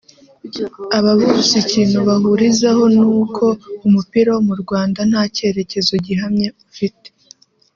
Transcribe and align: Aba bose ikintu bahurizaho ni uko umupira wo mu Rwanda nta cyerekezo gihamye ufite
Aba 0.97 1.11
bose 1.21 1.51
ikintu 1.63 1.97
bahurizaho 2.07 2.83
ni 2.97 3.03
uko 3.21 3.45
umupira 3.87 4.29
wo 4.35 4.41
mu 4.47 4.55
Rwanda 4.61 4.99
nta 5.09 5.23
cyerekezo 5.35 5.93
gihamye 6.05 6.47
ufite 6.69 7.07